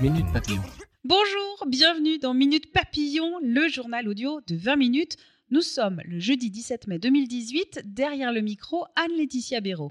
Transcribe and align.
Minute 0.00 0.32
Papillon. 0.32 0.62
Bonjour, 1.04 1.66
bienvenue 1.66 2.18
dans 2.18 2.32
Minute 2.32 2.72
Papillon, 2.72 3.38
le 3.42 3.68
journal 3.68 4.08
audio 4.08 4.40
de 4.46 4.56
20 4.56 4.76
minutes. 4.76 5.16
Nous 5.50 5.60
sommes 5.60 6.00
le 6.06 6.18
jeudi 6.18 6.50
17 6.50 6.86
mai 6.86 6.98
2018, 6.98 7.82
derrière 7.84 8.32
le 8.32 8.40
micro, 8.40 8.86
Anne-Laetitia 8.96 9.60
Béraud. 9.60 9.90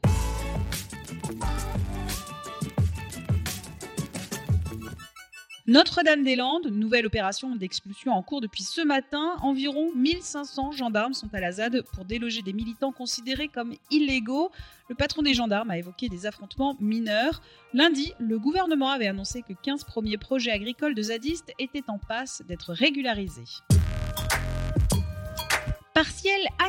Notre-Dame-des-Landes, 5.69 6.65
nouvelle 6.71 7.05
opération 7.05 7.55
d'expulsion 7.55 8.13
en 8.13 8.23
cours 8.23 8.41
depuis 8.41 8.63
ce 8.63 8.81
matin. 8.81 9.35
Environ 9.43 9.91
1500 9.93 10.71
gendarmes 10.71 11.13
sont 11.13 11.29
à 11.31 11.39
la 11.39 11.51
ZAD 11.51 11.83
pour 11.83 12.05
déloger 12.05 12.41
des 12.41 12.53
militants 12.53 12.91
considérés 12.91 13.49
comme 13.49 13.75
illégaux. 13.91 14.49
Le 14.89 14.95
patron 14.95 15.21
des 15.21 15.35
gendarmes 15.35 15.69
a 15.69 15.77
évoqué 15.77 16.09
des 16.09 16.25
affrontements 16.25 16.75
mineurs. 16.79 17.43
Lundi, 17.75 18.13
le 18.17 18.39
gouvernement 18.39 18.89
avait 18.89 19.05
annoncé 19.05 19.43
que 19.43 19.53
15 19.53 19.83
premiers 19.83 20.17
projets 20.17 20.49
agricoles 20.49 20.95
de 20.95 21.03
zadistes 21.03 21.53
étaient 21.59 21.87
en 21.87 21.99
passe 21.99 22.41
d'être 22.47 22.73
régularisés. 22.73 23.61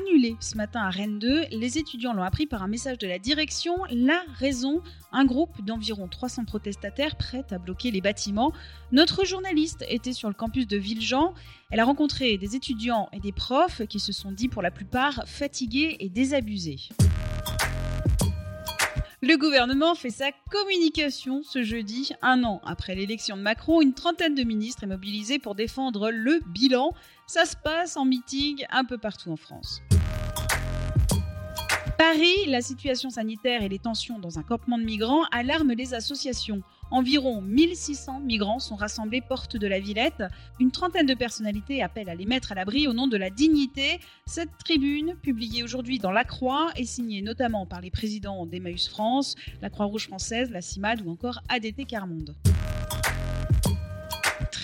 Annulé 0.01 0.37
ce 0.41 0.56
matin 0.56 0.81
à 0.81 0.91
Rennes 0.91 1.19
2. 1.19 1.47
Les 1.51 1.77
étudiants 1.77 2.12
l'ont 2.15 2.23
appris 2.23 2.47
par 2.47 2.62
un 2.62 2.69
message 2.69 2.97
de 2.98 3.06
la 3.06 3.19
direction. 3.19 3.75
La 3.91 4.23
raison 4.39 4.83
un 5.12 5.25
groupe 5.25 5.65
d'environ 5.65 6.09
300 6.09 6.45
protestataires 6.45 7.17
prêts 7.17 7.45
à 7.51 7.59
bloquer 7.59 7.91
les 7.91 8.01
bâtiments. 8.01 8.53
Notre 8.93 9.27
journaliste 9.27 9.84
était 9.89 10.12
sur 10.12 10.28
le 10.28 10.34
campus 10.34 10.67
de 10.67 10.77
Villejean. 10.77 11.34
Elle 11.71 11.81
a 11.81 11.84
rencontré 11.84 12.39
des 12.39 12.56
étudiants 12.56 13.09
et 13.12 13.21
des 13.21 13.33
profs 13.33 13.83
qui 13.89 14.01
se 14.01 14.12
sont 14.12 14.33
dit 14.33 14.48
pour 14.48 14.62
la 14.62 14.71
plupart 14.71 15.25
fatigués 15.27 15.97
et 16.01 16.09
désabusés. 16.09 16.78
Le 19.23 19.37
gouvernement 19.37 19.95
fait 19.95 20.09
sa 20.09 20.33
communication 20.51 21.43
ce 21.43 21.63
jeudi. 21.63 22.13
Un 22.23 22.43
an 22.43 22.63
après 22.65 22.95
l'élection 22.95 23.37
de 23.37 23.43
Macron, 23.43 23.83
une 23.83 23.93
trentaine 23.93 24.35
de 24.35 24.43
ministres 24.45 24.85
est 24.85 24.87
mobilisée 24.87 25.39
pour 25.39 25.55
défendre 25.55 26.11
le 26.11 26.41
bilan. 26.47 26.95
Ça 27.27 27.45
se 27.45 27.55
passe 27.55 27.99
en 27.99 28.07
meeting 28.07 28.65
un 28.71 28.87
peu 28.87 28.97
partout 28.97 29.31
en 29.31 29.37
France. 29.37 29.83
Paris, 32.01 32.47
la 32.47 32.62
situation 32.62 33.11
sanitaire 33.11 33.62
et 33.62 33.69
les 33.69 33.79
tensions 33.79 34.19
dans 34.19 34.39
un 34.39 34.43
campement 34.43 34.79
de 34.79 34.84
migrants 34.84 35.25
alarment 35.33 35.75
les 35.75 35.93
associations. 35.93 36.62
Environ 36.91 37.43
1600 37.43 38.20
migrants 38.20 38.59
sont 38.59 38.75
rassemblés 38.75 39.20
porte 39.20 39.59
de 39.59 39.67
la 39.67 39.81
Villette. 39.81 40.25
Une 40.61 40.71
trentaine 40.71 41.05
de 41.05 41.12
personnalités 41.12 41.83
appellent 41.83 42.09
à 42.09 42.15
les 42.15 42.25
mettre 42.25 42.53
à 42.53 42.55
l'abri 42.55 42.89
au 42.89 42.95
nom 42.95 43.06
de 43.06 43.19
la 43.19 43.28
dignité. 43.28 44.01
Cette 44.25 44.56
tribune, 44.65 45.15
publiée 45.21 45.62
aujourd'hui 45.62 45.98
dans 45.98 46.11
La 46.11 46.25
Croix, 46.25 46.71
est 46.75 46.87
signée 46.87 47.21
notamment 47.21 47.67
par 47.67 47.83
les 47.83 47.91
présidents 47.91 48.47
d'Emmaüs 48.47 48.89
France, 48.89 49.37
la 49.61 49.69
Croix-Rouge 49.69 50.06
française, 50.06 50.51
la 50.51 50.62
CIMAD 50.62 51.03
ou 51.05 51.11
encore 51.11 51.43
ADT 51.51 51.84
Carmonde. 51.87 52.34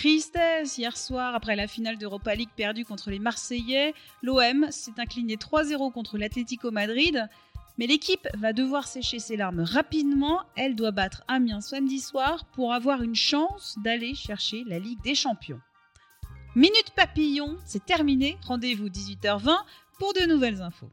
Tristesse 0.07 0.79
hier 0.79 0.97
soir 0.97 1.35
après 1.35 1.57
la 1.57 1.67
finale 1.67 1.99
d'Europa 1.99 2.33
League 2.37 2.51
perdue 2.55 2.85
contre 2.85 3.11
les 3.11 3.19
Marseillais. 3.19 3.93
L'OM 4.23 4.71
s'est 4.71 4.93
incliné 4.99 5.35
3-0 5.35 5.91
contre 5.91 6.17
l'Atlético 6.17 6.71
Madrid. 6.71 7.29
Mais 7.77 7.89
l'équipe 7.89 8.29
va 8.39 8.53
devoir 8.53 8.87
sécher 8.87 9.19
ses 9.19 9.37
larmes 9.37 9.63
rapidement. 9.63 10.43
Elle 10.55 10.77
doit 10.77 10.93
battre 10.93 11.25
Amiens 11.27 11.61
samedi 11.61 11.99
soir 11.99 12.45
pour 12.53 12.73
avoir 12.73 13.03
une 13.03 13.17
chance 13.17 13.75
d'aller 13.83 14.15
chercher 14.15 14.63
la 14.69 14.79
Ligue 14.79 15.03
des 15.03 15.17
Champions. 15.17 15.61
Minute 16.55 16.93
Papillon, 16.95 17.57
c'est 17.65 17.85
terminé. 17.85 18.39
Rendez-vous 18.47 18.89
18h20 18.89 19.57
pour 19.99 20.13
de 20.13 20.25
nouvelles 20.29 20.63
infos. 20.63 20.93